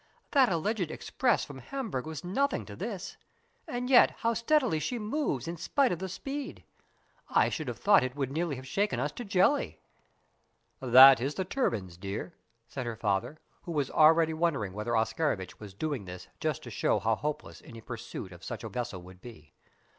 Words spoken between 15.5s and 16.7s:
was doing this just